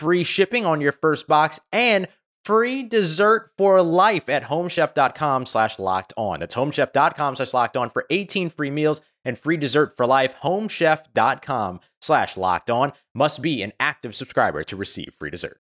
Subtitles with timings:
[0.00, 2.08] free shipping on your first box and
[2.42, 6.40] free dessert for life at homechef.com slash locked on.
[6.40, 10.34] That's homechef.com slash locked on for 18 free meals and free dessert for life.
[10.42, 15.60] Homechef.com slash locked on must be an active subscriber to receive free dessert.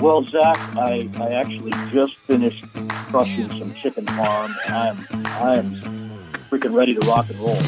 [0.00, 6.10] Well, Zac, I, I actually just finished crushing some chicken parm, and I'm I'm
[6.50, 7.58] freaking ready to rock and roll.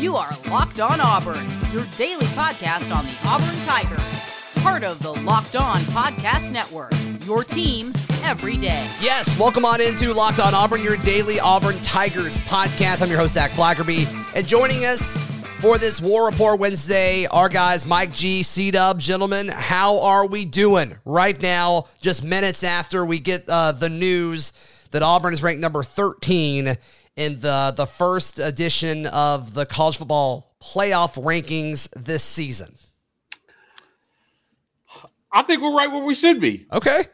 [0.00, 4.00] You are Locked On Auburn, your daily podcast on the Auburn Tigers,
[4.62, 6.94] part of the Locked On Podcast Network.
[7.26, 8.88] Your team every day.
[9.02, 13.02] Yes, welcome on into Locked On Auburn, your daily Auburn Tigers podcast.
[13.02, 15.18] I'm your host Zac Blackerby, and joining us
[15.60, 20.46] for this War Report Wednesday, our guys, Mike G, C Dub, gentlemen, how are we
[20.46, 21.88] doing right now?
[22.00, 24.54] Just minutes after we get uh, the news
[24.92, 26.78] that Auburn is ranked number 13
[27.20, 32.74] in the the first edition of the college football playoff rankings this season.
[35.30, 36.66] I think we're right where we should be.
[36.72, 37.06] Okay.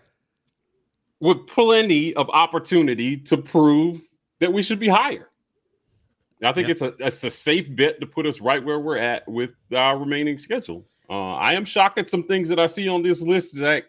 [1.21, 4.01] With plenty of opportunity to prove
[4.39, 5.29] that we should be higher.
[6.43, 9.27] I think it's a it's a safe bet to put us right where we're at
[9.27, 10.85] with our remaining schedule.
[11.11, 13.85] Uh, I am shocked at some things that I see on this list, Zac.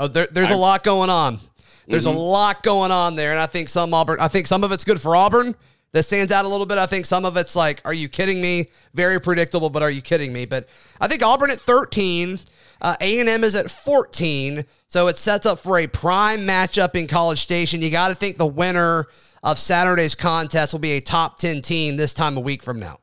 [0.00, 1.38] Oh, there, there's I, a lot going on.
[1.88, 2.16] There's mm-hmm.
[2.16, 4.20] a lot going on there, and I think some Auburn.
[4.20, 5.54] I think some of it's good for Auburn.
[5.92, 6.76] That stands out a little bit.
[6.76, 8.66] I think some of it's like, are you kidding me?
[8.92, 10.44] Very predictable, but are you kidding me?
[10.44, 10.68] But
[11.00, 12.38] I think Auburn at 13,
[12.82, 17.40] uh, A&M is at 14, so it sets up for a prime matchup in College
[17.40, 17.80] Station.
[17.80, 19.06] You got to think the winner
[19.42, 23.00] of Saturday's contest will be a top 10 team this time a week from now.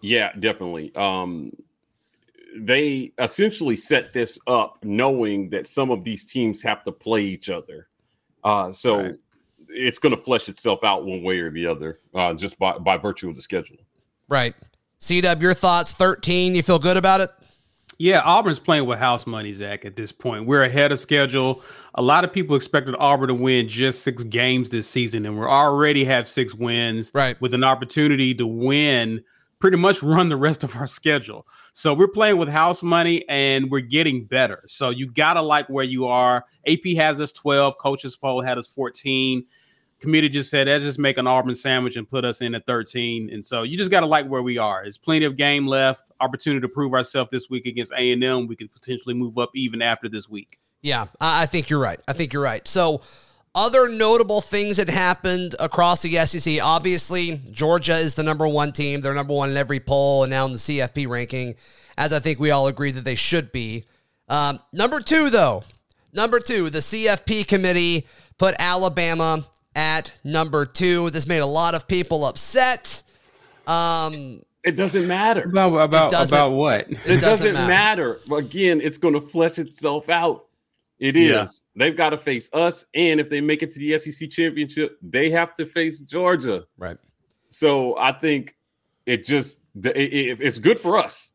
[0.00, 0.94] Yeah, definitely.
[0.94, 1.52] Um,
[2.58, 7.50] they essentially set this up knowing that some of these teams have to play each
[7.50, 7.88] other.
[8.42, 9.14] Uh, so right.
[9.68, 12.96] it's going to flesh itself out one way or the other uh, just by, by
[12.96, 13.76] virtue of the schedule.
[14.28, 14.54] Right.
[14.98, 16.54] C Dub, your thoughts 13.
[16.54, 17.30] You feel good about it?
[17.98, 20.46] Yeah, Auburn's playing with house money, Zac, at this point.
[20.46, 21.62] We're ahead of schedule.
[21.94, 25.44] A lot of people expected Auburn to win just six games this season, and we
[25.44, 27.38] already have six wins right.
[27.42, 29.22] with an opportunity to win
[29.58, 31.46] pretty much run the rest of our schedule.
[31.72, 34.64] So we're playing with house money and we're getting better.
[34.66, 36.44] So you got to like where you are.
[36.66, 39.44] AP has us 12, coaches poll had us 14
[40.00, 43.30] committee just said, let's just make an Auburn sandwich and put us in at 13.
[43.32, 44.82] And so you just got to like where we are.
[44.82, 48.46] There's plenty of game left, opportunity to prove ourselves this week against A&M.
[48.46, 50.58] We could potentially move up even after this week.
[50.82, 52.00] Yeah, I think you're right.
[52.08, 52.66] I think you're right.
[52.66, 53.02] So
[53.54, 56.60] other notable things that happened across the SEC.
[56.62, 59.00] Obviously, Georgia is the number one team.
[59.00, 61.56] They're number one in every poll and now in the CFP ranking,
[61.98, 63.84] as I think we all agree that they should be.
[64.28, 65.64] Um, number two, though,
[66.12, 68.06] number two, the CFP committee
[68.38, 69.44] put Alabama
[69.74, 71.10] at number two.
[71.10, 73.02] This made a lot of people upset.
[73.66, 76.90] Um, it doesn't matter about about about what.
[76.90, 78.18] It, it doesn't, doesn't, matter.
[78.28, 78.36] matter.
[78.36, 80.46] Again, it's going to flesh itself out.
[81.00, 81.30] It is.
[81.30, 81.46] Yeah.
[81.76, 85.30] They've got to face us, and if they make it to the SEC championship, they
[85.30, 86.64] have to face Georgia.
[86.76, 86.98] Right.
[87.48, 88.54] So I think
[89.06, 91.32] it just it, it, it's good for us.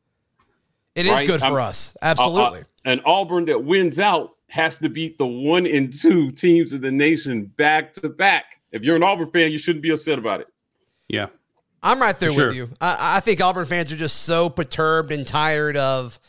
[0.94, 1.24] It right?
[1.24, 1.98] is good for I'm, us.
[2.02, 2.59] Absolutely.
[2.59, 6.72] Uh, uh, an Auburn that wins out has to beat the one and two teams
[6.72, 8.61] of the nation back to back.
[8.72, 10.47] If you're an Auburn fan, you shouldn't be upset about it.
[11.08, 11.28] Yeah.
[11.82, 12.70] I'm right there with you.
[12.79, 16.20] I, I, think Auburn fans are just so perturbed and tired of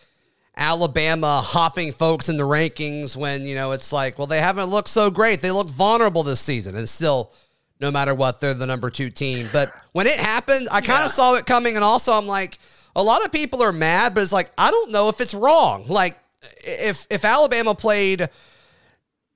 [0.57, 4.89] Alabama hopping folks in the rankings when, you know, it's like, well, they haven't looked
[4.89, 5.43] so great.
[5.43, 6.77] They looked vulnerable this season.
[6.77, 7.33] And still,
[7.81, 9.49] no matter what, they're the number two team.
[9.53, 11.15] But when it happened, I kind of yeah.
[11.15, 11.77] saw it coming.
[11.77, 12.59] And also, I'm like,
[12.95, 15.87] a lot of people are mad, but it's like, I don't know if it's wrong.
[15.87, 16.17] Like,
[16.65, 18.29] if if Alabama played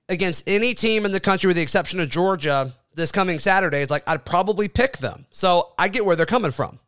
[0.08, 3.90] against any team in the country with the exception of Georgia this coming Saturday, it's
[3.90, 5.26] like I'd probably pick them.
[5.30, 6.78] So I get where they're coming from.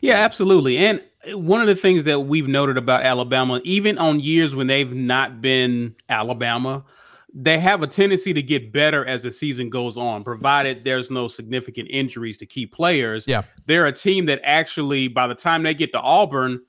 [0.00, 0.78] Yeah, absolutely.
[0.78, 1.02] And
[1.34, 5.40] one of the things that we've noted about Alabama, even on years when they've not
[5.40, 6.84] been Alabama,
[7.34, 11.28] they have a tendency to get better as the season goes on, provided there's no
[11.28, 13.26] significant injuries to key players.
[13.28, 13.42] Yeah.
[13.66, 16.62] They're a team that actually, by the time they get to Auburn,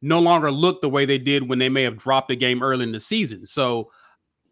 [0.00, 2.84] no longer look the way they did when they may have dropped a game early
[2.84, 3.44] in the season.
[3.44, 3.90] So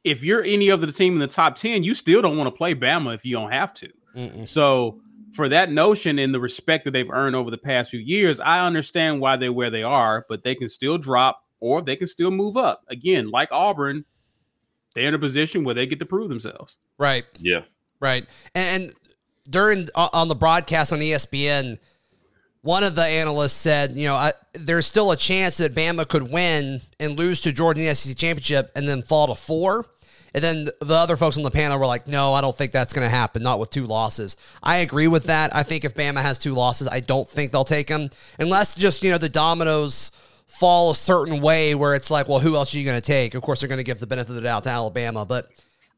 [0.04, 2.56] if you're any of the team in the top 10, you still don't want to
[2.56, 3.88] play Bama if you don't have to.
[4.14, 4.46] Mm-mm.
[4.46, 5.00] So
[5.36, 8.66] for that notion and the respect that they've earned over the past few years, I
[8.66, 12.30] understand why they're where they are, but they can still drop or they can still
[12.30, 12.82] move up.
[12.88, 14.04] Again, like Auburn,
[14.94, 16.78] they're in a position where they get to prove themselves.
[16.98, 17.24] Right.
[17.38, 17.60] Yeah.
[18.00, 18.26] Right.
[18.54, 18.94] And, and
[19.48, 21.78] during uh, on the broadcast on ESPN,
[22.62, 26.32] one of the analysts said, you know, I, there's still a chance that Bama could
[26.32, 29.86] win and lose to Georgia in the SEC championship and then fall to four.
[30.34, 32.92] And then the other folks on the panel were like, no, I don't think that's
[32.92, 34.36] going to happen, not with two losses.
[34.62, 35.54] I agree with that.
[35.54, 39.02] I think if Bama has two losses, I don't think they'll take them unless just,
[39.02, 40.12] you know, the dominoes
[40.46, 43.34] fall a certain way where it's like, well, who else are you going to take?
[43.34, 45.24] Of course, they're going to give the benefit of the doubt to Alabama.
[45.24, 45.48] But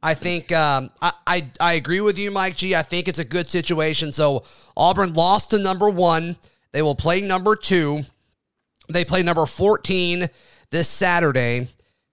[0.02, 2.74] I think um, I, I, I agree with you, Mike G.
[2.74, 4.12] I think it's a good situation.
[4.12, 4.44] So
[4.76, 6.36] Auburn lost to number one.
[6.72, 8.02] They will play number two.
[8.88, 10.28] They play number 14
[10.70, 11.68] this Saturday.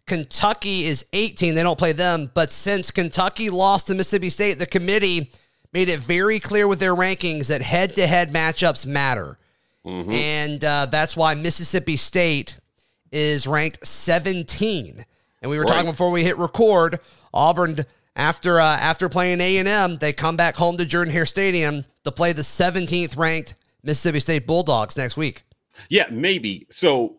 [0.07, 1.55] Kentucky is 18.
[1.55, 2.31] They don't play them.
[2.33, 5.31] But since Kentucky lost to Mississippi State, the committee
[5.73, 9.37] made it very clear with their rankings that head to head matchups matter.
[9.85, 10.11] Mm-hmm.
[10.11, 12.57] And uh, that's why Mississippi State
[13.11, 15.05] is ranked 17.
[15.41, 15.69] And we were right.
[15.69, 16.99] talking before we hit record.
[17.33, 17.85] Auburn,
[18.15, 21.83] after uh, after playing A and M, they come back home to Jordan Hare Stadium
[22.03, 25.43] to play the 17th ranked Mississippi State Bulldogs next week.
[25.89, 26.67] Yeah, maybe.
[26.71, 27.17] So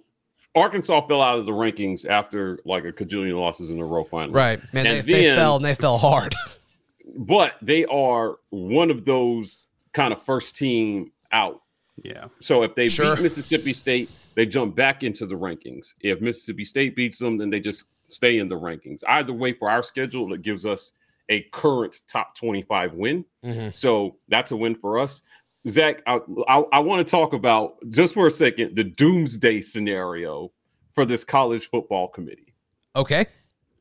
[0.57, 4.33] Arkansas fell out of the rankings after like a cajillion losses in a row finally.
[4.33, 4.61] Right.
[4.73, 6.35] Man, they, then, they fell and they fell hard.
[7.17, 11.61] but they are one of those kind of first team out.
[12.03, 12.27] Yeah.
[12.41, 13.17] So if they sure.
[13.17, 15.95] beat Mississippi State, they jump back into the rankings.
[16.01, 19.03] If Mississippi State beats them, then they just stay in the rankings.
[19.09, 20.93] Either way, for our schedule, it gives us
[21.29, 23.25] a current top 25 win.
[23.45, 23.71] Mm-hmm.
[23.73, 25.23] So that's a win for us.
[25.69, 30.53] Zac, I, I, I want to talk about just for a second the doomsday scenario
[30.95, 32.55] for this college football committee.
[32.95, 33.27] Okay.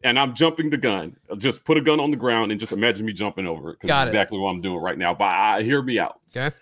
[0.04, 1.16] And I'm jumping the gun.
[1.38, 3.90] Just put a gun on the ground and just imagine me jumping over it because
[3.90, 5.16] that's exactly what I'm doing right now.
[5.16, 6.20] But I, hear me out.
[6.36, 6.56] Okay.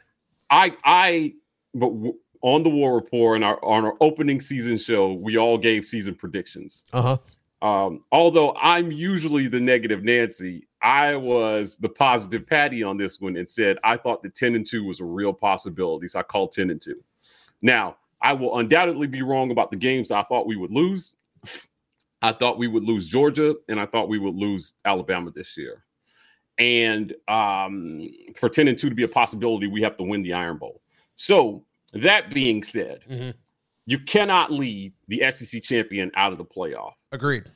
[0.49, 1.33] I I
[1.73, 5.57] but w- on the War Report and our on our opening season show, we all
[5.57, 6.85] gave season predictions.
[6.93, 7.17] Uh
[7.61, 7.67] huh.
[7.67, 13.37] Um, although I'm usually the negative Nancy, I was the positive Patty on this one
[13.37, 16.09] and said I thought the 10 and 2 was a real possibility.
[16.09, 17.01] So I called 10 and 2.
[17.61, 21.15] Now, I will undoubtedly be wrong about the games I thought we would lose.
[22.21, 25.85] I thought we would lose Georgia and I thought we would lose Alabama this year.
[26.57, 28.05] And um,
[28.35, 30.81] for 10 and 2 to be a possibility, we have to win the Iron Bowl.
[31.15, 31.63] So,
[31.93, 33.31] that being said, mm-hmm.
[33.85, 36.93] you cannot leave the SEC champion out of the playoff.
[37.11, 37.51] Agreed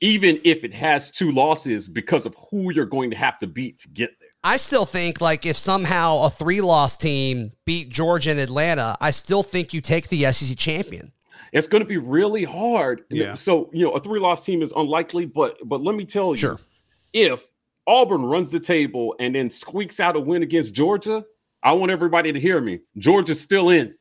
[0.00, 3.78] even if it has two losses because of who you're going to have to beat
[3.80, 4.28] to get there.
[4.42, 9.10] I still think like if somehow a three loss team beat Georgia and Atlanta, I
[9.10, 11.12] still think you take the SEC champion.
[11.52, 13.04] It's going to be really hard.
[13.10, 13.34] Yeah.
[13.34, 16.36] So you know a three loss team is unlikely, but but let me tell you,
[16.36, 16.60] sure.
[17.12, 17.46] if
[17.86, 21.24] Auburn runs the table and then squeaks out a win against Georgia,
[21.62, 22.80] I want everybody to hear me.
[22.96, 23.94] Georgia's still in.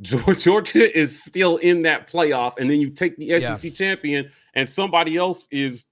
[0.00, 3.70] Georgia is still in that playoff, and then you take the SEC yeah.
[3.70, 5.86] champion, and somebody else is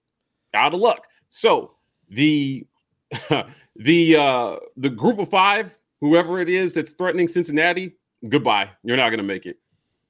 [0.55, 1.07] out of luck.
[1.29, 1.73] So
[2.09, 2.67] the
[3.77, 7.97] the uh the group of five, whoever it is that's threatening Cincinnati,
[8.29, 8.71] goodbye.
[8.85, 9.59] You're not going to make it.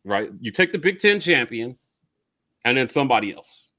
[0.04, 0.30] Right?
[0.40, 1.76] You take the Big Ten champion,
[2.64, 3.72] and then somebody else.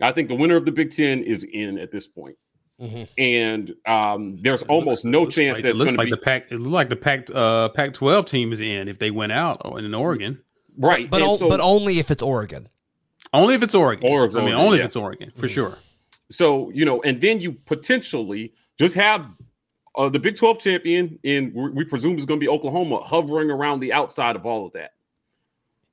[0.00, 2.36] I think the winner of the Big Ten is in at this point.
[2.82, 3.04] Mm-hmm.
[3.16, 6.10] And um, there's almost no chance like, that's it looks like be...
[6.10, 6.46] the pack.
[6.50, 9.60] It looks like the pack uh, Pac twelve team is in if they went out
[9.78, 10.40] in Oregon,
[10.76, 11.08] right?
[11.08, 12.68] But o- so, but only if it's Oregon.
[13.32, 14.10] Only if it's Oregon.
[14.10, 14.82] Or I mean, only yeah.
[14.82, 15.54] if it's Oregon for mm-hmm.
[15.54, 15.78] sure.
[16.30, 19.28] So you know, and then you potentially just have
[19.96, 23.78] uh, the Big Twelve champion, and we presume is going to be Oklahoma, hovering around
[23.78, 24.94] the outside of all of that.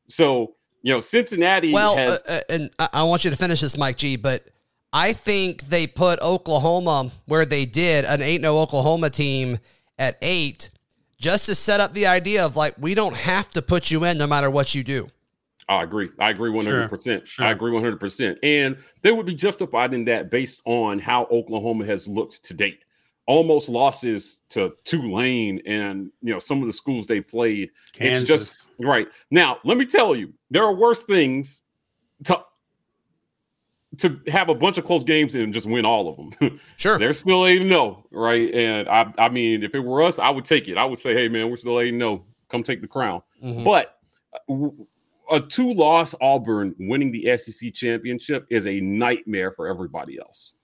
[0.08, 1.72] So you know, Cincinnati.
[1.72, 2.25] Well, has...
[2.25, 4.43] uh, and I want you to finish this, Mike G, but
[4.91, 9.60] I think they put Oklahoma where they did, an 8 0 Oklahoma team
[9.98, 10.69] at eight,
[11.19, 14.17] just to set up the idea of like, we don't have to put you in
[14.17, 15.08] no matter what you do.
[15.67, 16.10] I agree.
[16.17, 17.03] I agree 100%.
[17.03, 17.46] Sure, sure.
[17.46, 18.38] I agree 100%.
[18.41, 22.79] And they would be justified in that based on how Oklahoma has looked to date.
[23.27, 27.69] Almost losses to Tulane and you know some of the schools they played.
[27.93, 28.22] Kansas.
[28.22, 29.08] It's just right.
[29.29, 31.62] Now, let me tell you, there are worse things
[32.24, 32.41] to
[33.98, 36.60] to have a bunch of close games and just win all of them.
[36.77, 36.98] Sure.
[36.98, 38.53] They're still 8 0, right?
[38.53, 40.77] And I I mean, if it were us, I would take it.
[40.77, 42.25] I would say, hey, man, we're still 8 0.
[42.50, 43.22] Come take the crown.
[43.43, 43.63] Mm-hmm.
[43.63, 43.98] But
[44.50, 44.69] uh,
[45.31, 50.55] a two loss Auburn winning the SEC championship is a nightmare for everybody else.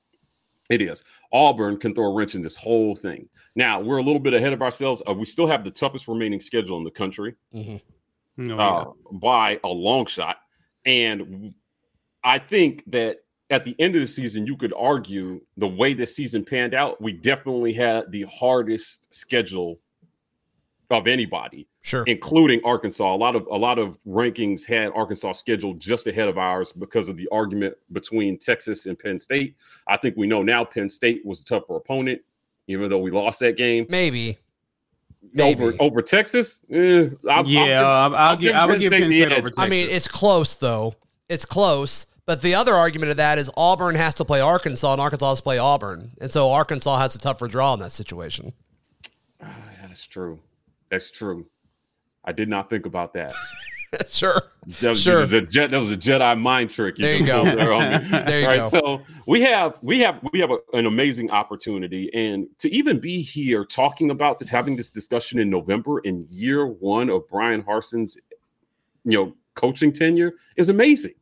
[0.70, 1.04] It is.
[1.32, 3.30] Auburn can throw a wrench in this whole thing.
[3.56, 5.04] Now we're a little bit ahead of ourselves.
[5.08, 8.60] Uh, we still have the toughest remaining schedule in the country Mm-hmm.
[8.60, 10.38] Oh, uh, by a long shot,
[10.86, 11.54] and
[12.26, 13.18] I think that
[13.52, 17.00] at the end of the season, you could argue the way the season panned out,
[17.00, 19.80] we definitely had the hardest schedule
[20.90, 22.04] of anybody, Sure.
[22.08, 23.14] including Arkansas.
[23.14, 27.08] A lot of a lot of rankings had Arkansas scheduled just ahead of ours because
[27.08, 29.56] of the argument between Texas and Penn State.
[29.88, 32.22] I think we know now Penn State was a tougher opponent,
[32.68, 34.38] even though we lost that game Maybe.
[35.34, 35.64] Maybe.
[35.64, 36.60] over over Texas.
[36.72, 39.64] Eh, I'll, yeah, I'll, I'll, give, I would give Penn the State over Texas.
[39.64, 40.94] I mean, it's close though.
[41.30, 42.06] It's close.
[42.26, 45.40] But the other argument of that is Auburn has to play Arkansas and Arkansas has
[45.40, 46.12] to play Auburn.
[46.20, 48.54] And so Arkansas has a tougher draw in that situation.
[49.42, 50.40] Ah, That's true.
[50.90, 51.46] That's true.
[52.24, 53.34] I did not think about that.
[54.10, 54.42] sure.
[54.82, 55.24] That was, Sure.
[55.26, 56.96] that was a, that was a Jedi mind trick.
[56.98, 57.44] There you go.
[57.46, 58.00] there.
[58.26, 58.80] There you All go.
[58.80, 63.22] So we have we have we have a, an amazing opportunity, and to even be
[63.22, 68.18] here talking about this, having this discussion in November in year one of Bryan Harsin's,
[69.04, 71.14] you know, coaching tenure is amazing.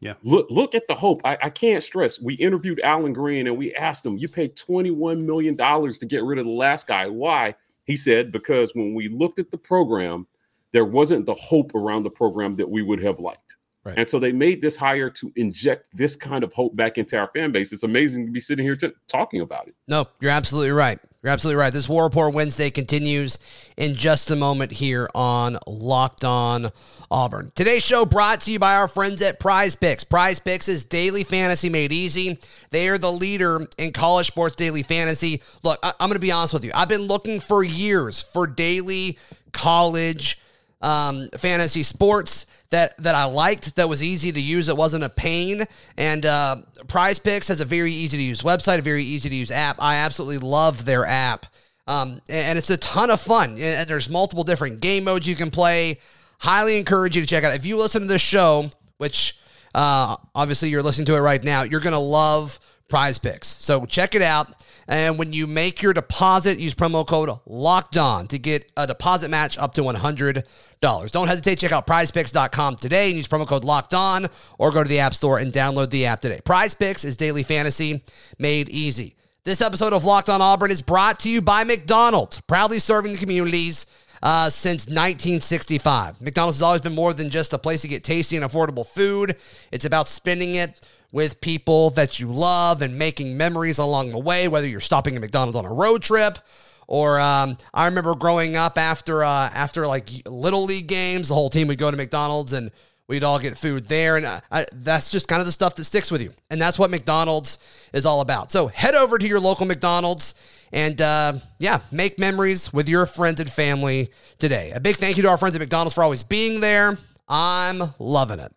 [0.00, 0.14] Yeah.
[0.22, 1.20] Look look at the hope.
[1.24, 2.20] I, I can't stress.
[2.20, 6.38] We interviewed Allen Greene and we asked him, you paid $21 million to get rid
[6.38, 7.06] of the last guy.
[7.06, 7.54] Why?
[7.84, 10.26] He said, because when we looked at the program,
[10.72, 13.40] there wasn't the hope around the program that we would have liked.
[13.84, 13.98] Right.
[13.98, 17.30] And so they made this hire to inject this kind of hope back into our
[17.34, 17.72] fan base.
[17.72, 19.74] It's amazing to be sitting here t- talking about it.
[19.88, 20.98] No, you're absolutely right.
[21.22, 21.72] You're absolutely right.
[21.72, 23.38] This War Report Wednesday continues
[23.76, 26.70] in just a moment here on Locked On
[27.10, 27.52] Auburn.
[27.54, 30.02] Today's show brought to you by our friends at Prize Picks.
[30.02, 32.38] Prize Picks is daily fantasy made easy.
[32.70, 35.42] They are the leader in college sports daily fantasy.
[35.62, 36.70] Look, I- I'm going to be honest with you.
[36.74, 39.18] I've been looking for years for daily
[39.52, 40.38] college
[40.80, 44.68] um, fantasy sports that that I liked that was easy to use.
[44.68, 45.66] It wasn't a pain.
[45.96, 46.56] And uh,
[46.88, 49.76] Prize Picks has a very easy to use website, a very easy to use app.
[49.78, 51.46] I absolutely love their app,
[51.86, 53.50] um, and, it's a ton of fun.
[53.52, 55.98] And and there's multiple different game modes you can play.
[56.38, 57.54] Highly encourage you to check out.
[57.54, 59.38] If you listen to this show, which
[59.74, 62.58] uh, obviously you're listening to it right now, you're gonna love
[62.88, 63.48] Prize Picks.
[63.48, 64.64] So check it out.
[64.90, 69.30] And when you make your deposit, use promo code locked on to get a deposit
[69.30, 70.44] match up to $100.
[70.80, 71.60] Don't hesitate.
[71.60, 74.26] Check out prizepicks.com today and use promo code locked on
[74.58, 76.40] or go to the App Store and download the app today.
[76.44, 78.02] Prize Picks is daily fantasy
[78.40, 79.14] made easy.
[79.44, 83.18] This episode of Locked on Auburn is brought to you by McDonald's, proudly serving the
[83.18, 83.86] communities
[84.22, 86.20] uh, since 1965.
[86.20, 89.36] McDonald's has always been more than just a place to get tasty and affordable food,
[89.72, 90.80] it's about spending it
[91.12, 95.20] with people that you love and making memories along the way, whether you're stopping at
[95.20, 96.38] McDonald's on a road trip.
[96.86, 101.50] Or um, I remember growing up after uh, after like little league games, the whole
[101.50, 102.70] team would go to McDonald's and
[103.10, 105.84] we'd all get food there, and I, I, that's just kind of the stuff that
[105.84, 107.58] sticks with you, and that's what McDonald's
[107.92, 108.52] is all about.
[108.52, 110.34] So head over to your local McDonald's
[110.72, 114.70] and uh, yeah, make memories with your friends and family today.
[114.72, 116.96] A big thank you to our friends at McDonald's for always being there.
[117.28, 118.52] I'm loving it.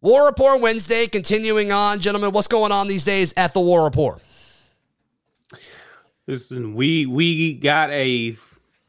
[0.00, 2.32] War Report Wednesday, continuing on, gentlemen.
[2.32, 4.22] What's going on these days at the War Report?
[6.26, 8.36] Listen, we we got a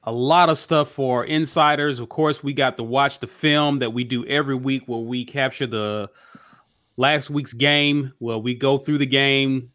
[0.04, 2.00] a lot of stuff for insiders.
[2.00, 5.26] Of course, we got to watch the film that we do every week where we
[5.26, 6.10] capture the
[6.98, 9.72] last week's game, where we go through the game,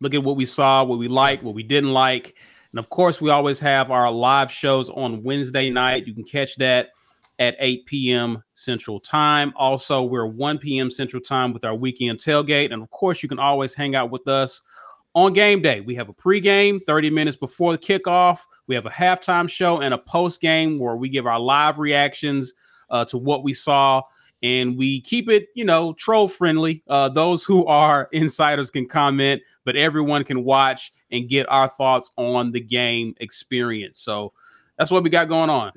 [0.00, 2.36] look at what we saw, what we liked, what we didn't like.
[2.72, 6.06] And of course, we always have our live shows on Wednesday night.
[6.06, 6.90] You can catch that
[7.38, 8.42] at 8 p.m.
[8.54, 9.52] Central Time.
[9.56, 10.90] Also, we're 1 p.m.
[10.90, 12.72] Central Time with our weekend tailgate.
[12.72, 14.62] And of course, you can always hang out with us
[15.14, 15.80] on game day.
[15.80, 18.40] We have a pregame 30 minutes before the kickoff.
[18.66, 22.52] We have a halftime show and a post game where we give our live reactions
[22.90, 24.02] uh, to what we saw.
[24.46, 26.84] And we keep it, you know, troll friendly.
[26.86, 32.12] Uh, those who are insiders can comment, but everyone can watch and get our thoughts
[32.16, 33.98] on the game experience.
[33.98, 34.32] So
[34.78, 35.72] that's what we got going on.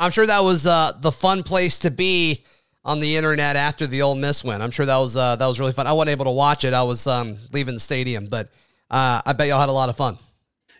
[0.00, 2.42] I'm sure that was uh, the fun place to be
[2.86, 4.62] on the internet after the Ole Miss win.
[4.62, 5.86] I'm sure that was uh, that was really fun.
[5.86, 6.72] I wasn't able to watch it.
[6.72, 8.48] I was um, leaving the stadium, but
[8.90, 10.16] uh, I bet y'all had a lot of fun.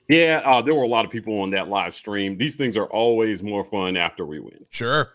[0.08, 2.38] Yeah, uh, there were a lot of people on that live stream.
[2.38, 5.10] These things are always more fun after we win, Sure.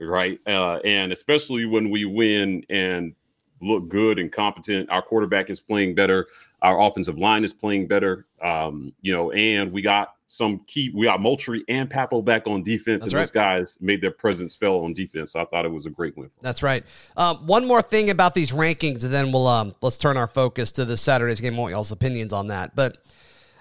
[0.00, 0.40] Right?
[0.46, 3.14] Uh, and especially when we win and
[3.60, 4.90] look good and competent.
[4.90, 6.26] Our quarterback is playing better.
[6.62, 8.26] Our offensive line is playing better.
[8.42, 10.90] Um, you know, and we got some key.
[10.94, 13.22] We got Moultrie and Pappoe back on defense, That's and right.
[13.22, 15.32] those guys made their presence felt on defense.
[15.32, 16.30] So I thought it was a great win.
[16.40, 16.84] That's right.
[17.16, 20.72] Um, one more thing about these rankings, and then we'll um, let's turn our focus
[20.72, 21.54] to this Saturday's game.
[21.54, 22.74] I want y'all's opinions on that.
[22.74, 22.98] But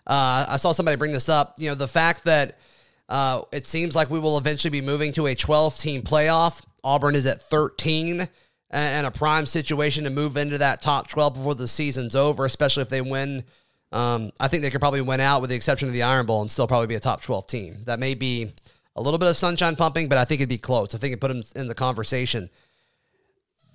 [0.08, 1.55] uh, I saw somebody bring this up.
[1.58, 2.60] You know, the fact that
[3.09, 6.61] uh, it seems like we will eventually be moving to a 12 team playoff.
[6.83, 8.29] Auburn is at 13
[8.69, 12.83] and a prime situation to move into that top 12 before the season's over, especially
[12.83, 13.43] if they win.
[13.91, 16.41] Um, I think they could probably win out with the exception of the Iron Bowl
[16.41, 17.77] and still probably be a top 12 team.
[17.85, 18.53] That may be
[18.95, 20.93] a little bit of sunshine pumping, but I think it'd be close.
[20.93, 22.51] I think it put them in the conversation.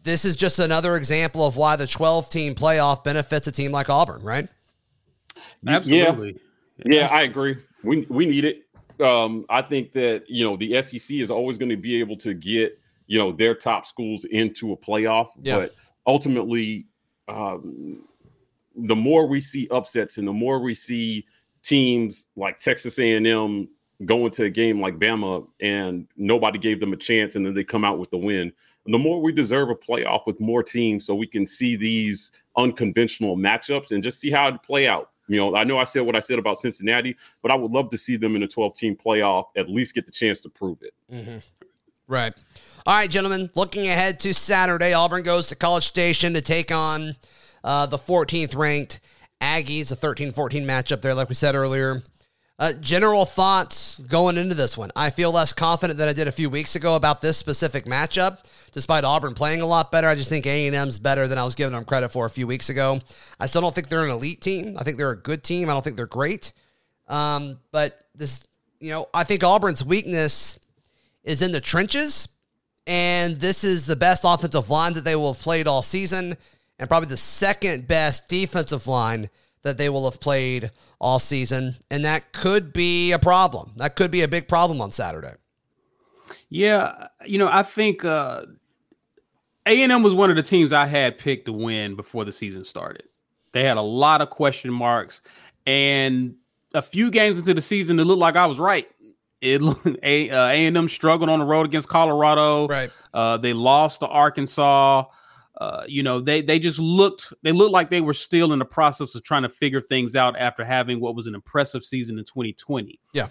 [0.04, 3.90] This is just another example of why the 12 team playoff benefits a team like
[3.90, 4.48] Auburn, right?
[5.66, 6.38] Absolutely.
[6.84, 7.56] Yeah, yeah I agree.
[7.82, 8.63] We, we need it.
[9.00, 12.34] Um, I think that, you know, the SEC is always going to be able to
[12.34, 15.28] get you know their top schools into a playoff.
[15.42, 15.58] Yeah.
[15.58, 15.74] But
[16.06, 16.86] ultimately,
[17.28, 18.04] um,
[18.76, 21.26] the more we see upsets and the more we see
[21.62, 23.68] teams like Texas A&M
[24.04, 27.64] going to a game like Bama and nobody gave them a chance and then they
[27.64, 28.52] come out with the win,
[28.86, 33.36] the more we deserve a playoff with more teams so we can see these unconventional
[33.36, 35.10] matchups and just see how it play out.
[35.28, 37.88] You know, I know I said what I said about Cincinnati, but I would love
[37.90, 40.78] to see them in a 12 team playoff, at least get the chance to prove
[40.82, 40.94] it.
[41.12, 41.38] Mm-hmm.
[42.06, 42.34] Right.
[42.86, 47.14] All right, gentlemen, looking ahead to Saturday, Auburn goes to College Station to take on
[47.62, 49.00] uh, the 14th ranked
[49.40, 52.02] Aggies, a 13 14 matchup there, like we said earlier.
[52.56, 54.90] Uh, general thoughts going into this one.
[54.94, 58.44] I feel less confident than I did a few weeks ago about this specific matchup.
[58.74, 61.72] Despite Auburn playing a lot better, I just think A&M's better than I was giving
[61.72, 63.00] them credit for a few weeks ago.
[63.40, 64.76] I still don't think they're an elite team.
[64.78, 65.70] I think they're a good team.
[65.70, 66.52] I don't think they're great.
[67.08, 68.46] Um, but this,
[68.80, 70.58] you know, I think Auburn's weakness
[71.22, 72.28] is in the trenches
[72.86, 76.36] and this is the best offensive line that they will have played all season,
[76.78, 79.30] and probably the second best defensive line
[79.62, 81.76] that they will have played all season.
[81.90, 83.72] And that could be a problem.
[83.76, 85.34] That could be a big problem on Saturday.
[86.50, 88.42] Yeah, you know, I think uh,
[89.66, 93.04] A&M was one of the teams I had picked to win before the season started.
[93.52, 95.22] They had a lot of question marks,
[95.66, 96.34] and
[96.74, 98.88] a few games into the season, it looked like I was right
[99.44, 99.60] it
[100.02, 102.66] a uh, A&M struggled on the road against Colorado.
[102.66, 102.90] Right.
[103.12, 105.04] Uh, they lost to Arkansas.
[105.60, 108.64] Uh, you know, they they just looked they looked like they were still in the
[108.64, 112.24] process of trying to figure things out after having what was an impressive season in
[112.24, 112.98] 2020.
[113.12, 113.28] Yeah.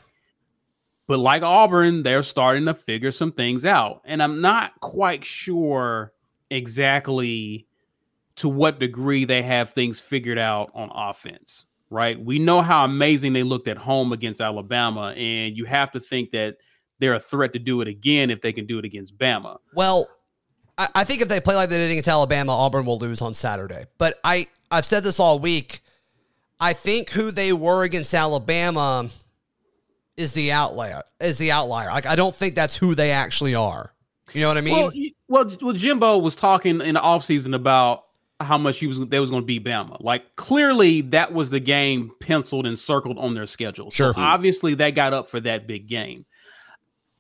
[1.06, 4.02] But like Auburn, they're starting to figure some things out.
[4.06, 6.14] And I'm not quite sure
[6.54, 7.68] exactly
[8.36, 12.20] to what degree they have things figured out on offense right?
[12.20, 16.32] We know how amazing they looked at home against Alabama, and you have to think
[16.32, 16.58] that
[17.00, 19.58] they're a threat to do it again if they can do it against Bama.
[19.76, 20.08] Well,
[20.78, 23.34] I, I think if they play like they did against Alabama, Auburn will lose on
[23.36, 23.86] Saturday.
[24.00, 25.82] But I, I've said this all week.
[26.60, 29.10] I think who they were against Alabama
[30.18, 31.04] is the outlier.
[31.20, 31.90] Is the outlier.
[31.90, 33.94] Like I don't think that's who they actually are.
[34.34, 34.76] You know what I mean?
[34.76, 34.92] Well,
[35.28, 38.06] well, well Jimbo was talking in the offseason about
[38.40, 39.98] how much he was they was going to beat Bama.
[40.02, 43.92] Like clearly that was the game penciled and circled on their schedule.
[43.92, 44.14] Sure.
[44.14, 46.26] So obviously they got up for that big game.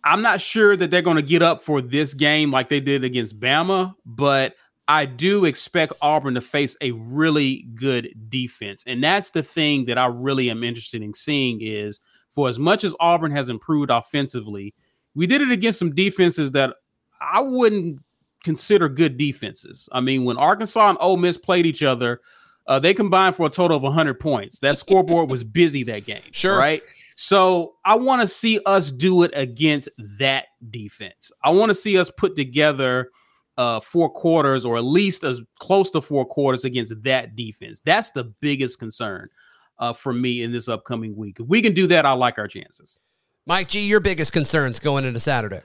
[0.03, 3.05] I'm not sure that they're going to get up for this game like they did
[3.05, 4.55] against Bama, but
[4.87, 8.83] I do expect Auburn to face a really good defense.
[8.85, 12.83] And that's the thing that I really am interested in seeing is for as much
[12.83, 14.73] as Auburn has improved offensively,
[15.15, 16.75] we did it against some defenses that
[17.23, 17.99] I wouldn't
[18.43, 19.87] consider good defenses.
[19.91, 22.21] I mean, when Arkansas and Ole Miss played each other,
[22.67, 24.59] uh, they combined for a total of 100 points.
[24.59, 26.21] That scoreboard was busy that game.
[26.31, 26.57] Sure.
[26.57, 26.83] Right.
[27.15, 31.31] So I want to see us do it against that defense.
[31.43, 33.09] I want to see us put together
[33.57, 37.81] uh, four quarters or at least as close to four quarters against that defense.
[37.85, 39.29] That's the biggest concern
[39.77, 41.39] uh, for me in this upcoming week.
[41.39, 42.97] If we can do that, I like our chances.
[43.45, 45.61] Mike G, your biggest concerns going into Saturday?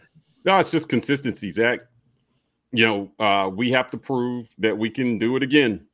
[0.48, 1.80] No, it's just consistency, Zac
[2.72, 5.86] you know, uh, we have to prove that we can do it again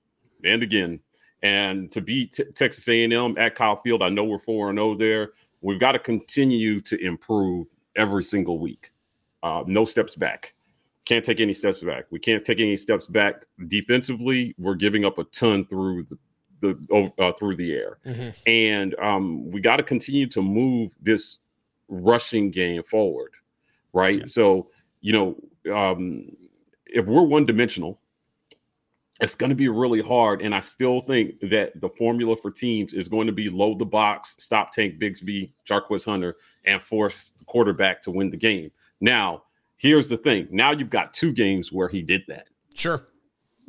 [0.45, 1.01] and again.
[1.43, 4.91] And to beat t- Texas A&M at Kyle Field, I know we're four and zero
[4.91, 5.33] oh there.
[5.61, 8.93] We've got to continue to improve every single week.
[9.43, 10.55] Uh, no steps back.
[11.05, 12.07] Can't take any steps back.
[12.11, 14.55] We can't take any steps back defensively.
[14.59, 16.19] We're giving up a ton through the
[16.61, 18.31] the uh, through the air, mm-hmm.
[18.47, 21.41] and um, we got to continue to move this
[21.89, 23.33] rushing game forward,
[23.95, 24.19] right?
[24.19, 24.27] Yeah.
[24.27, 24.69] So
[25.01, 26.31] you know, um,
[26.87, 28.01] if we're one dimensional,
[29.21, 30.43] it's going to be really hard.
[30.43, 33.85] And I still think that the formula for teams is going to be load the
[33.85, 38.71] box, stop Tank Bigsby, Jarquez Hunter, and force the quarterback to win the game.
[39.01, 39.45] Now,
[39.77, 40.49] here's the thing.
[40.51, 42.49] Now you've got two games where he did that.
[42.75, 43.07] Sure.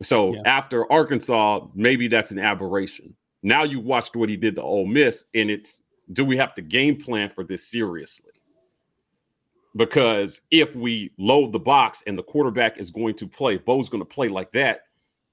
[0.01, 0.41] So yeah.
[0.45, 3.15] after Arkansas, maybe that's an aberration.
[3.43, 5.83] Now you watched what he did to Ole Miss, and it's
[6.13, 8.31] do we have to game plan for this seriously?
[9.75, 14.01] Because if we load the box and the quarterback is going to play, Bo's going
[14.01, 14.81] to play like that,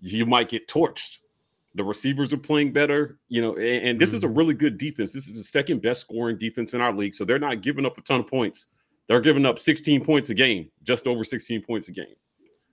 [0.01, 1.21] you might get torched.
[1.75, 4.17] The receivers are playing better, you know, and, and this mm-hmm.
[4.17, 4.39] is a mm-hmm.
[4.39, 5.13] really good defense.
[5.13, 7.97] This is the second best scoring defense in our league, so they're not giving up
[7.97, 8.67] a ton of points.
[9.09, 12.15] They're giving up 16 points a game, just over 16 points a game.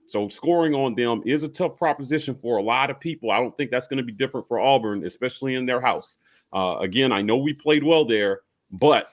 [0.06, 3.30] So scoring on them is a tough proposition for a lot of people.
[3.30, 6.18] I don't think that's going to be different for Auburn, especially in their house.
[6.52, 8.40] Uh, again, I know we played well there,
[8.72, 9.06] but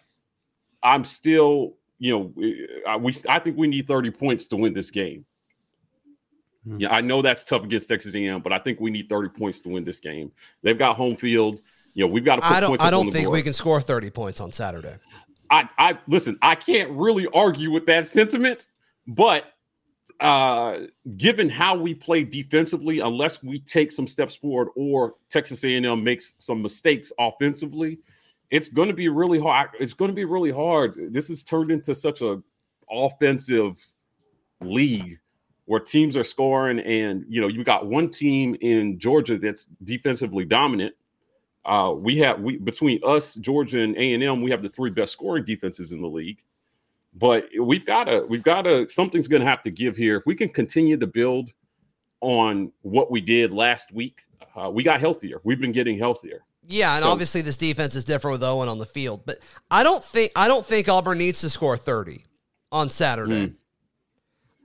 [0.81, 5.25] I'm still, you know, we I think we need 30 points to win this game.
[6.67, 6.79] Hmm.
[6.79, 9.61] Yeah, I know that's tough against Texas A&M, but I think we need 30 points
[9.61, 10.31] to win this game.
[10.63, 11.59] They've got home field.
[11.93, 13.81] You know, we've got to put I don't, I don't on think we can score
[13.81, 14.95] 30 points on Saturday.
[15.49, 18.67] I, I listen, I can't really argue with that sentiment,
[19.07, 19.45] but
[20.19, 20.79] uh
[21.15, 26.33] given how we play defensively, unless we take some steps forward or Texas A&M makes
[26.39, 27.99] some mistakes offensively,
[28.49, 29.69] it's going to be really hard.
[29.79, 30.95] It's going to be really hard.
[31.11, 32.41] This has turned into such a
[32.89, 33.85] offensive
[34.61, 35.19] league
[35.65, 40.45] where teams are scoring, and you know you got one team in Georgia that's defensively
[40.45, 40.95] dominant.
[41.65, 44.89] Uh, we have we between us, Georgia, and A and M, we have the three
[44.89, 46.41] best scoring defenses in the league.
[47.13, 50.17] But we've got to we've got to something's going to have to give here.
[50.17, 51.51] If we can continue to build
[52.21, 54.23] on what we did last week,
[54.55, 55.41] uh, we got healthier.
[55.43, 56.43] We've been getting healthier.
[56.67, 59.39] Yeah, and So- obviously this defense is different with Owen on the field, but
[59.71, 62.25] I don't think I don't think Auburn needs to score 30
[62.71, 63.47] on Saturday.
[63.47, 63.53] Mm.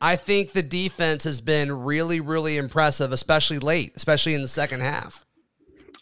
[0.00, 4.80] I think the defense has been really, really impressive, especially late, especially in the second
[4.80, 5.24] half.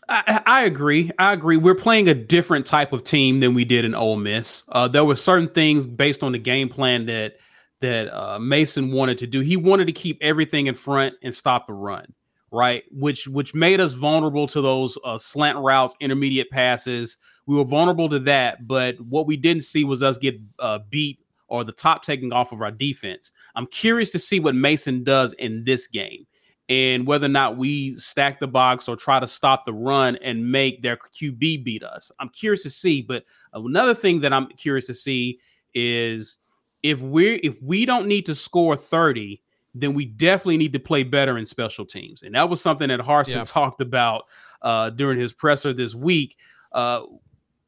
[0.08, 1.10] I, I agree.
[1.18, 1.58] I agree.
[1.58, 4.64] We're playing a different type of team than we did in Ole Miss.
[4.70, 7.36] Uh, there were certain things based on the game plan that
[7.80, 9.40] that uh, Mason wanted to do.
[9.40, 12.12] He wanted to keep everything in front and stop the run,
[12.50, 12.84] right?
[12.90, 17.18] Which which made us vulnerable to those uh, slant routes, intermediate passes.
[17.46, 21.20] We were vulnerable to that, but what we didn't see was us get uh, beat
[21.48, 23.32] or the top taking off of our defense.
[23.56, 26.26] I'm curious to see what Mason does in this game
[26.70, 30.50] and whether or not we stack the box or try to stop the run and
[30.50, 32.12] make their QB beat us.
[32.20, 33.02] I'm curious to see.
[33.02, 35.40] But another thing that I'm curious to see
[35.74, 36.38] is
[36.84, 39.42] if we're if we don't need to score 30,
[39.74, 42.22] then we definitely need to play better in special teams.
[42.22, 43.44] And that was something that Harsin Yeah.
[43.44, 44.24] talked about
[44.62, 46.36] uh, during his presser this week.
[46.72, 47.02] Uh,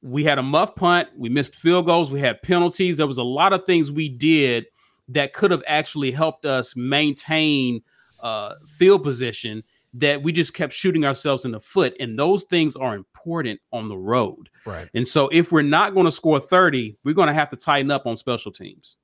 [0.03, 2.97] we had a muff punt, we missed field goals, we had penalties.
[2.97, 4.67] There was a lot of things we did
[5.09, 7.83] that could have actually helped us maintain
[8.21, 9.63] uh, field position
[9.95, 11.95] that we just kept shooting ourselves in the foot.
[12.01, 14.49] And those things are important on the road.
[14.65, 14.89] Right.
[14.95, 17.91] And so if we're not going to score 30, we're going to have to tighten
[17.91, 18.97] up on special teams.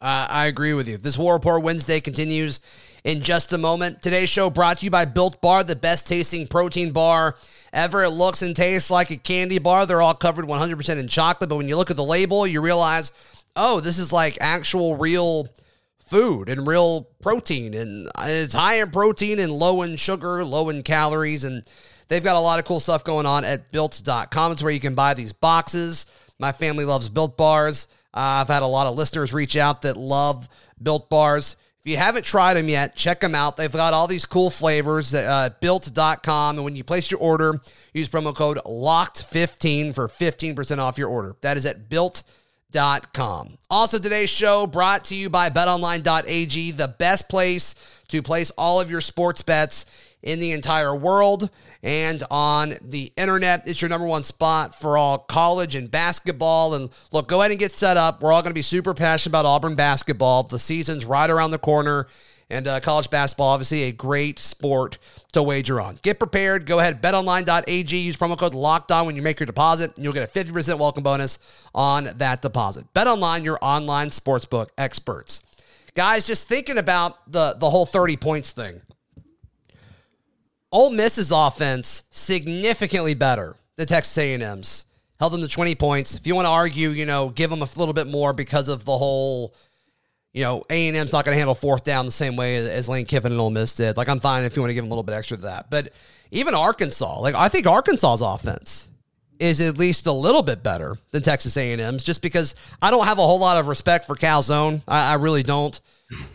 [0.00, 0.96] Uh, I agree with you.
[0.96, 2.60] This War Report Wednesday continues
[3.02, 4.00] in just a moment.
[4.00, 7.34] Today's show brought to you by Built Bar, the best tasting protein bar
[7.72, 8.04] ever.
[8.04, 9.86] It looks and tastes like a candy bar.
[9.86, 13.10] They're all covered 100% in chocolate, but when you look at the label, you realize,
[13.56, 15.48] oh, this is like actual real
[15.98, 17.74] food and real protein.
[17.74, 21.42] And it's high in protein and low in sugar, low in calories.
[21.42, 21.64] And
[22.06, 24.52] they've got a lot of cool stuff going on at built.com.
[24.52, 26.06] It's where you can buy these boxes.
[26.38, 27.88] My family loves built bars.
[28.14, 30.48] Uh, I've had a lot of listeners reach out that love
[30.82, 31.56] built bars.
[31.84, 33.56] If you haven't tried them yet, check them out.
[33.56, 36.56] They've got all these cool flavors at uh, built.com.
[36.56, 37.60] And when you place your order,
[37.92, 41.36] use promo code LOCKED15 for 15% off your order.
[41.42, 43.58] That is at built.com.
[43.70, 47.74] Also, today's show brought to you by betonline.ag, the best place
[48.08, 49.86] to place all of your sports bets
[50.22, 51.50] in the entire world
[51.82, 53.66] and on the internet.
[53.66, 56.74] It's your number one spot for all college and basketball.
[56.74, 58.22] And look, go ahead and get set up.
[58.22, 60.42] We're all going to be super passionate about Auburn basketball.
[60.42, 62.06] The season's right around the corner.
[62.50, 64.96] And uh, college basketball, obviously, a great sport
[65.32, 65.98] to wager on.
[66.00, 66.64] Get prepared.
[66.64, 67.94] Go ahead, betonline.ag.
[67.94, 70.78] Use promo code locked on when you make your deposit, and you'll get a 50%
[70.78, 71.38] welcome bonus
[71.74, 72.90] on that deposit.
[72.94, 75.42] BetOnline, your online sportsbook experts.
[75.94, 78.80] Guys, just thinking about the, the whole 30 points thing.
[80.70, 84.84] Ole Miss's offense significantly better than Texas A&M's.
[85.18, 86.14] Held them to 20 points.
[86.14, 88.84] If you want to argue, you know, give them a little bit more because of
[88.84, 89.54] the whole,
[90.32, 93.32] you know, A&M's not going to handle fourth down the same way as, Lane Kiffin
[93.32, 93.96] and Ole Miss did.
[93.96, 95.70] Like, I'm fine if you want to give them a little bit extra to that.
[95.70, 95.92] But
[96.30, 98.88] even Arkansas, like, I think Arkansas's offense
[99.40, 103.18] is at least a little bit better than Texas A&M's just because I don't have
[103.18, 104.82] a whole lot of respect for Calzone.
[104.86, 105.80] I, I really don't.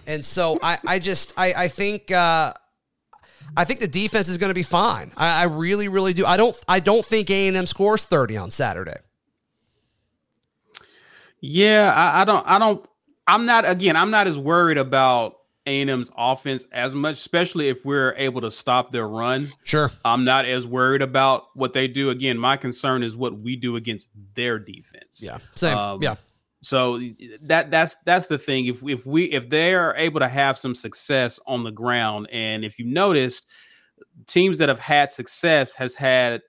[0.07, 2.53] And so I, I just, I, I think, uh,
[3.55, 5.11] I think the defense is going to be fine.
[5.15, 6.25] I, I really, really do.
[6.25, 6.57] I don't.
[6.67, 8.97] I don't think A and M scores thirty on Saturday.
[11.39, 12.47] Yeah, I, I don't.
[12.47, 12.85] I don't.
[13.27, 13.69] I'm not.
[13.69, 18.13] Again, I'm not as worried about A and M's offense as much, especially if we're
[18.17, 19.49] able to stop their run.
[19.63, 19.91] Sure.
[20.03, 22.09] I'm not as worried about what they do.
[22.09, 25.21] Again, my concern is what we do against their defense.
[25.23, 25.37] Yeah.
[25.55, 25.77] Same.
[25.77, 26.15] Um, yeah.
[26.63, 27.01] So
[27.41, 28.67] that that's that's the thing.
[28.67, 32.63] If if we if they are able to have some success on the ground, and
[32.63, 33.47] if you noticed,
[34.27, 36.41] teams that have had success has had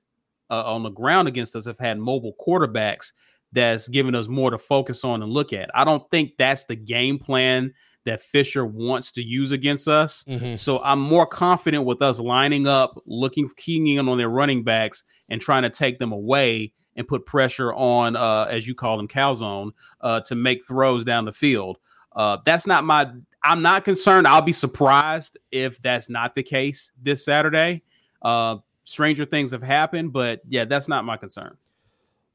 [0.51, 3.13] uh, on the ground against us have had mobile quarterbacks
[3.53, 5.69] that's giving us more to focus on and look at.
[5.75, 7.73] I don't think that's the game plan
[8.05, 10.25] that Fisher wants to use against us.
[10.25, 10.57] Mm-hmm.
[10.57, 15.05] So I'm more confident with us lining up, looking, keying in on their running backs
[15.29, 19.09] and trying to take them away and put pressure on, uh, as you call them,
[19.09, 21.79] calzone, uh, to make throws down the field.
[22.15, 23.11] Uh, that's not my.
[23.43, 24.27] I'm not concerned.
[24.27, 27.83] I'll be surprised if that's not the case this Saturday.
[28.23, 31.57] Uh, stranger things have happened, but yeah, that's not my concern.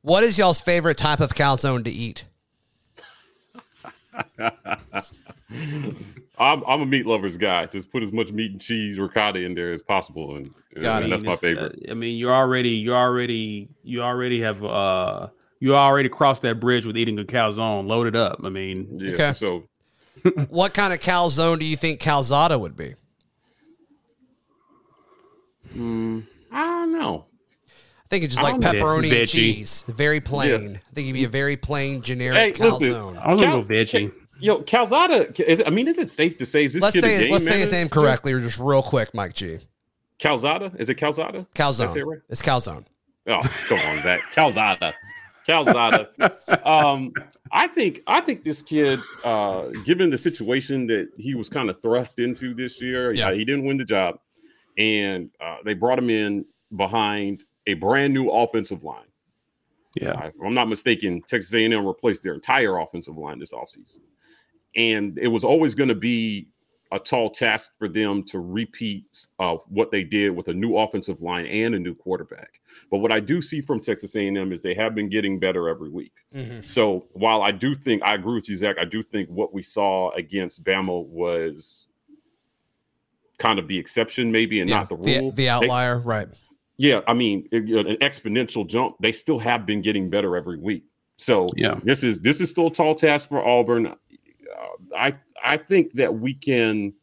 [0.01, 2.25] What is y'all's favorite type of calzone to eat?
[6.39, 7.65] I'm, I'm a meat lover's guy.
[7.65, 11.23] Just put as much meat and cheese, ricotta in there as possible, and, and that's
[11.23, 11.84] my favorite.
[11.88, 15.27] Uh, I mean, you're already, you already, you already have, uh,
[15.60, 18.39] you already crossed that bridge with eating a calzone loaded up.
[18.43, 19.12] I mean, yeah.
[19.12, 19.34] Okay.
[19.34, 19.67] So,
[20.49, 22.95] what kind of calzone do you think calzada would be?
[25.75, 27.25] Mm, I don't know.
[28.09, 30.49] I think it's just like pepperoni and cheese, very plain.
[30.71, 30.77] Yeah.
[30.77, 32.79] I think it'd be a very plain, generic hey, calzone.
[32.79, 34.11] Listen, I'm gonna go veggie.
[34.39, 35.31] Yo, Calzada.
[35.47, 36.63] Is, I mean, is it safe to say?
[36.63, 39.33] Is this let's say his, let's say his name correctly, or just real quick, Mike
[39.33, 39.59] G.
[40.17, 40.71] Calzada.
[40.79, 41.45] Is it Calzada?
[41.53, 41.95] Calzone.
[41.95, 42.19] It right?
[42.29, 42.85] It's Calzone.
[43.27, 44.95] Oh, come on, that Calzada.
[45.45, 46.09] Calzada.
[46.67, 47.13] um,
[47.51, 51.79] I think I think this kid, uh, given the situation that he was kind of
[51.83, 53.27] thrust into this year, yeah.
[53.27, 54.19] Uh, he didn't win the job,
[54.79, 56.45] and uh, they brought him in
[56.75, 59.05] behind a brand new offensive line.
[59.99, 63.99] Yeah, uh, if I'm not mistaken, Texas A&M replaced their entire offensive line this offseason
[64.75, 66.47] and it was always going to be
[66.91, 69.05] a tall task for them to repeat
[69.37, 72.61] uh, what they did with a new offensive line and a new quarterback.
[72.89, 75.89] But what I do see from Texas A&M is they have been getting better every
[75.89, 76.13] week.
[76.33, 76.61] Mm-hmm.
[76.61, 79.61] So while I do think I agree with you, Zac, I do think what we
[79.61, 81.87] saw against Bama was
[83.37, 85.29] kind of the exception, maybe, and yeah, not the rule.
[85.29, 86.27] The, the outlier, they, right?
[86.79, 88.95] Yeah, I mean, it, an exponential jump.
[89.01, 90.85] They still have been getting better every week.
[91.17, 93.93] So yeah, this is this is still a tall task for Auburn.
[94.95, 96.93] I I think that we can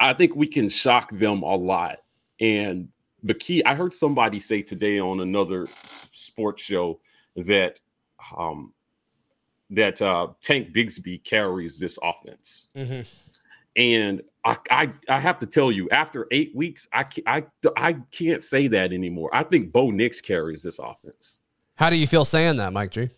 [0.00, 1.98] I think we can shock them a lot.
[2.40, 2.88] And
[3.22, 5.68] the key I heard somebody say today on another
[6.12, 7.00] sports show
[7.36, 7.78] that
[8.34, 8.72] um
[9.68, 12.68] that uh Tank Bigsby carries this offense.
[12.74, 13.02] Mm-hmm.
[13.76, 17.44] And I, I, I have to tell you, after eight weeks, I, I
[17.76, 19.30] I can't say that anymore.
[19.32, 21.40] I think Bo Nix carries this offense.
[21.76, 23.10] How do you feel saying that, Mike G?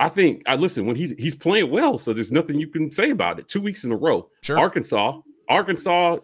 [0.00, 3.10] I think I listen when he's he's playing well, so there's nothing you can say
[3.10, 3.48] about it.
[3.48, 4.58] Two weeks in a row, sure.
[4.58, 6.18] Arkansas, Arkansas,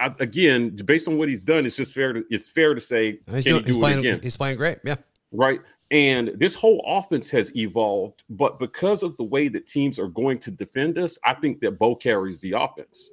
[0.00, 3.20] I, again, based on what he's done, it's just fair to it's fair to say
[3.30, 4.20] he's, doing, he he's playing, again?
[4.22, 4.96] He's playing great, yeah,
[5.30, 5.60] right.
[5.94, 10.38] And this whole offense has evolved, but because of the way that teams are going
[10.38, 13.12] to defend us, I think that Bo carries the offense.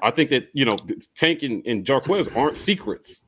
[0.00, 0.78] I think that you know
[1.16, 3.24] Tank and, and Jarquez aren't secrets,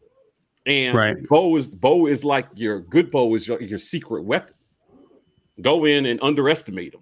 [0.65, 1.29] and right.
[1.29, 4.55] Bo is Bo is like your good Bo is your, your secret weapon
[5.61, 7.01] go in and underestimate him.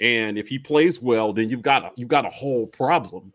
[0.00, 3.32] And if he plays well, then you've got a, you've got a whole problem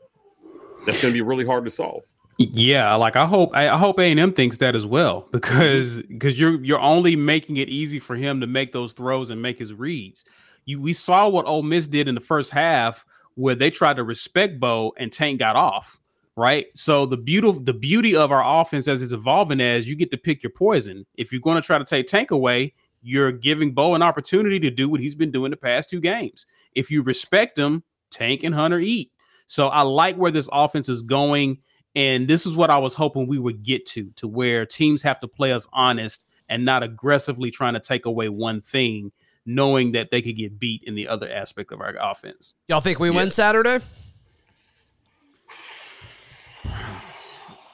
[0.85, 2.03] that's going to be really hard to solve.
[2.37, 6.39] Yeah, like I hope I hope A and M thinks that as well because because
[6.39, 9.73] you're you're only making it easy for him to make those throws and make his
[9.73, 10.25] reads.
[10.65, 14.03] You we saw what Ole Miss did in the first half where they tried to
[14.03, 15.99] respect Bo and Tank got off
[16.35, 16.67] right?
[16.75, 20.17] So the beautiful the beauty of our offense as it's evolving as you get to
[20.17, 21.05] pick your poison.
[21.15, 24.71] If you're going to try to take Tank away, you're giving Bo an opportunity to
[24.71, 26.47] do what he's been doing the past two games.
[26.73, 29.11] If you respect him, Tank and Hunter eat.
[29.47, 31.59] So I like where this offense is going.
[31.95, 35.19] And this is what I was hoping we would get to, to where teams have
[35.19, 39.11] to play us honest and not aggressively trying to take away one thing,
[39.45, 42.53] knowing that they could get beat in the other aspect of our offense.
[42.67, 43.15] Y'all think we yeah.
[43.15, 43.79] win Saturday?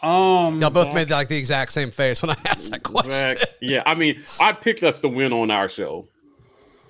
[0.02, 3.12] Um, Y'all both Zac, made like the exact same face when I asked that question.
[3.12, 6.08] Zac, yeah, I mean, I picked us to win on our show.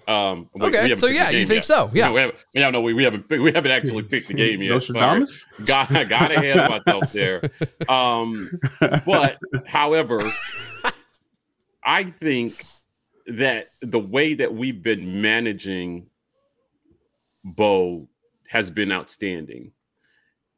[0.09, 1.65] Um, we, okay, we so yeah, you think yet.
[1.65, 1.91] so?
[1.93, 4.59] Yeah, no, we haven't, yeah, no, we, we haven't we haven't actually picked the game
[4.59, 4.71] yet.
[4.71, 5.45] Nostradamus?
[5.65, 7.41] Got got ahead of myself there.
[7.87, 10.31] Um, but however,
[11.83, 12.63] I think
[13.27, 16.07] that the way that we've been managing
[17.43, 18.07] Bo
[18.47, 19.71] has been outstanding,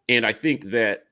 [0.09, 1.05] and I think that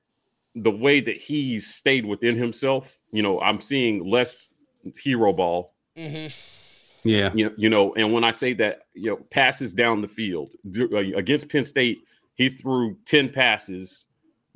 [0.54, 4.48] the way that he's stayed within himself, you know, I'm seeing less
[4.96, 5.74] hero ball.
[5.96, 6.59] Mm-hmm.
[7.04, 7.30] Yeah.
[7.34, 10.50] You know, you know, and when I say that, you know, passes down the field
[10.78, 12.00] uh, against Penn State,
[12.34, 14.06] he threw 10 passes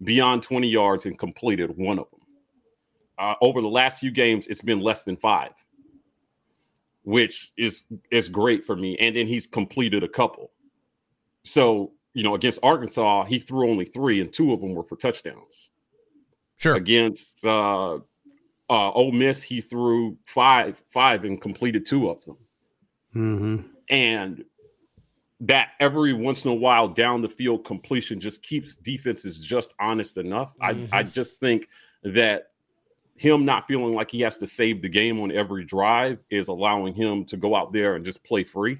[0.02, 2.20] beyond 20 yards and completed one of them.
[3.18, 5.52] Uh, over the last few games, it's been less than five,
[7.04, 8.96] which is is great for me.
[8.98, 10.50] And then he's completed a couple.
[11.44, 14.96] So, you know, against Arkansas, he threw only three, and two of them were for
[14.96, 15.70] touchdowns.
[16.57, 16.74] Sure.
[16.74, 17.98] Against uh,
[18.70, 22.37] uh, Ole Miss, he threw five, five and completed two of them.
[23.14, 23.66] Mm-hmm.
[23.90, 24.44] And
[25.40, 30.16] that every once in a while down the field completion just keeps defenses just honest
[30.16, 30.55] enough.
[30.62, 30.94] Mm-hmm.
[30.94, 31.68] I, I just think
[32.03, 32.50] that
[33.16, 36.94] him not feeling like he has to save the game on every drive is allowing
[36.94, 38.79] him to go out there and just play free.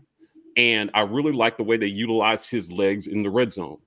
[0.57, 3.79] And I really like the way they utilize his legs in the red zone.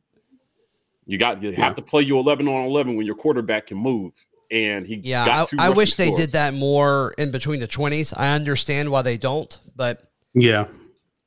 [1.06, 4.14] You got you have to play you 11 on 11 when your quarterback can move.
[4.50, 8.14] And he yeah, I, I wish they did that more in between the 20s.
[8.16, 10.68] I understand why they don't, but yeah,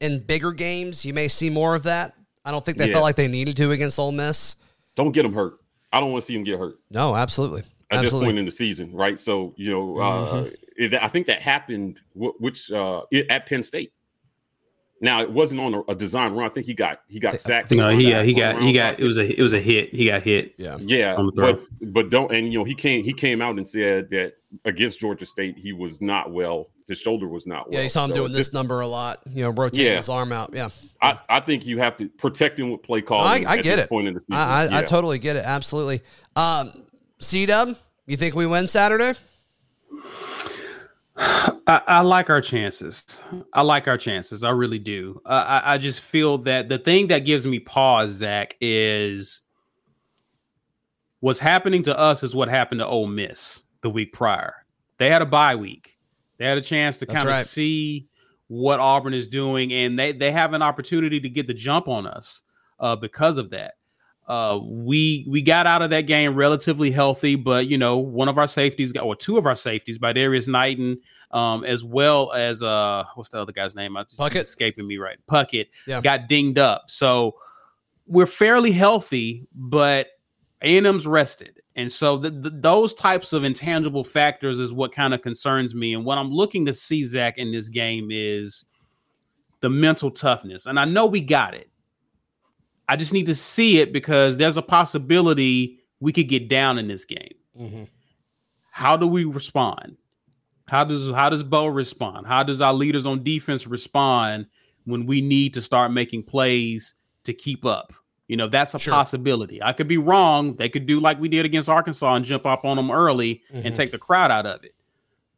[0.00, 2.14] in bigger games, you may see more of that.
[2.44, 2.94] I don't think they yeah.
[2.94, 4.56] felt like they needed to against Ole Miss.
[4.96, 5.54] Don't get them hurt.
[5.92, 6.76] I don't want to see them get hurt.
[6.90, 7.62] No, absolutely.
[7.90, 8.20] At absolutely.
[8.20, 9.18] this point in the season, right?
[9.18, 10.54] So you know, uh, mm-hmm.
[10.76, 13.92] it, I think that happened, which uh, at Penn State.
[15.02, 16.50] Now it wasn't on a, a, design run.
[16.50, 17.70] I think he got he got sacked.
[17.70, 19.94] No, he got he got he got it was a it was a hit.
[19.94, 20.54] He got hit.
[20.58, 21.16] Yeah, yeah.
[21.34, 24.34] But but don't and you know he came he came out and said that
[24.66, 26.68] against Georgia State he was not well.
[26.86, 27.78] His shoulder was not well.
[27.78, 29.20] Yeah, you saw him so doing this number a lot.
[29.26, 29.96] You know, rotating yeah.
[29.96, 30.50] his arm out.
[30.52, 30.68] Yeah,
[31.00, 33.46] I, I think you have to protect him with play calling.
[33.46, 33.88] I, I get it.
[33.88, 34.34] Point in the season.
[34.34, 34.78] I, I, yeah.
[34.78, 35.44] I totally get it.
[35.46, 36.02] Absolutely.
[36.36, 36.84] Um,
[37.20, 39.14] C Dub, you think we win Saturday?
[41.20, 43.20] I, I, like our chances.
[43.52, 44.42] I like our chances.
[44.42, 45.20] I really do.
[45.26, 49.42] Uh, I, I just feel that the thing that gives me pause, Zac, is
[51.20, 54.54] what's happening to us is what happened to Ole Miss the week prior.
[54.98, 55.98] They had a bye week.
[56.38, 57.46] They had a chance to kind of right.
[57.46, 58.08] see
[58.48, 62.06] what Auburn is doing, and they they have an opportunity to get the jump on
[62.06, 62.42] us
[62.78, 63.74] uh, because of that.
[64.30, 68.38] Uh, we we got out of that game relatively healthy, but you know, one of
[68.38, 70.98] our safeties got or two of our safeties by Darius Knighton,
[71.32, 73.96] um, as well as uh, what's the other guy's name?
[73.96, 74.42] I'm just Puckett.
[74.42, 75.18] escaping me right.
[75.28, 76.00] Puckett yeah.
[76.00, 77.34] got dinged up, so
[78.06, 80.06] we're fairly healthy, but
[80.62, 85.22] A&M's rested, and so the, the, those types of intangible factors is what kind of
[85.22, 85.92] concerns me.
[85.92, 88.64] And what I'm looking to see Zac in this game is
[89.58, 91.68] the mental toughness, and I know we got it.
[92.90, 96.88] I just need to see it because there's a possibility we could get down in
[96.88, 97.34] this game.
[97.56, 97.84] Mm-hmm.
[98.72, 99.96] How do we respond?
[100.66, 102.26] How does how does Bo respond?
[102.26, 104.46] How does our leaders on defense respond
[104.86, 107.92] when we need to start making plays to keep up?
[108.26, 108.92] You know, that's a sure.
[108.92, 109.62] possibility.
[109.62, 110.56] I could be wrong.
[110.56, 113.68] They could do like we did against Arkansas and jump up on them early mm-hmm.
[113.68, 114.74] and take the crowd out of it.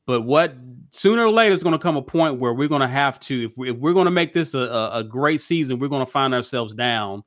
[0.06, 0.54] But what
[0.88, 3.44] sooner or later is going to come a point where we're going to have to,
[3.44, 6.10] if, we, if we're going to make this a, a, great season, we're going to
[6.10, 7.22] find ourselves down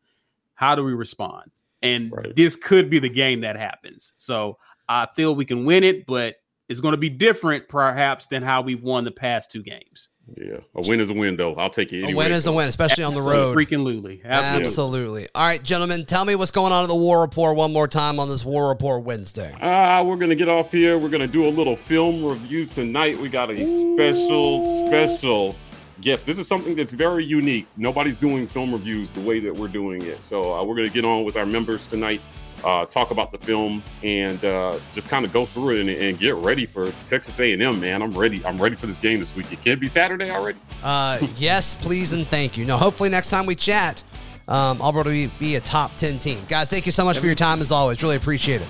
[0.56, 1.52] how do we respond?
[1.82, 2.36] And right.
[2.36, 4.14] this could be the game that happens.
[4.18, 4.58] So
[4.90, 6.36] I feel we can win it, but
[6.68, 10.10] it's going to be different perhaps than how we've won the past two games.
[10.36, 11.54] Yeah, a win is a win, though.
[11.54, 12.02] I'll take it.
[12.02, 13.56] Anyway, a win is a win, especially on the road.
[13.56, 14.24] Freaking Luli.
[14.26, 14.68] Absolutely.
[14.68, 15.28] Absolutely.
[15.36, 18.20] All right, gentlemen, tell me what's going on at the War Rapport one more time
[18.20, 19.56] on this War Rapport Wednesday.
[19.62, 20.98] Ah, uh, we're gonna get off here.
[20.98, 23.18] We're gonna do a little film review tonight.
[23.18, 23.96] We got a Ooh.
[23.96, 25.56] special, special
[26.02, 27.68] yes, this is something that's very unique.
[27.78, 30.24] Nobody's doing film reviews the way that we're doing it.
[30.24, 32.22] So uh, we're going to get on with our members tonight,
[32.64, 36.20] uh, talk about the film, and uh, just kind of go through it and, and,
[36.20, 37.80] get ready for Texas A&M.
[37.80, 38.46] Man, I'm ready.
[38.46, 39.52] I'm ready for this game this week.
[39.52, 40.60] It can't be Saturday already.
[40.84, 42.66] Uh, yes, please and thank you.
[42.66, 44.04] No, hopefully next time we chat,
[44.48, 46.40] um, I'll be, be a top ten team.
[46.48, 48.02] Guys, thank you so much for your time as always.
[48.02, 48.68] Really appreciate it.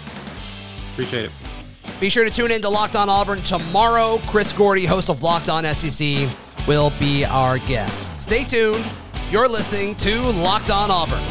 [0.93, 1.31] Appreciate it.
[1.99, 4.19] Be sure to tune in to Locked On Auburn tomorrow.
[4.27, 6.29] Chris Gordy, host of Locked On SEC
[6.67, 8.19] will be our guest.
[8.19, 8.85] Stay tuned.
[9.31, 11.23] You're listening to Locked On Auburn.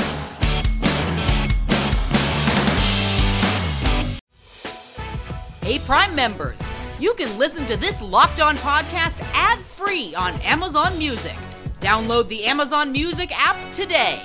[5.63, 6.59] Hey, Prime members,
[6.99, 11.37] you can listen to this Locked On podcast ad free on Amazon Music.
[11.81, 14.21] Download the Amazon Music app today.